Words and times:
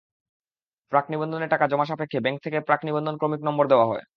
প্রাক-নিবন্ধনের 0.91 1.51
টাকা 1.53 1.65
জমা 1.67 1.85
সাপেক্ষে 1.85 2.19
ব্যাংক 2.19 2.37
থেকে 2.43 2.57
প্রাক-নিবন্ধন 2.61 3.15
ক্রমিক 3.17 3.41
নম্বর 3.43 3.65
দেওয়া 3.67 3.85
হয়। 3.85 4.03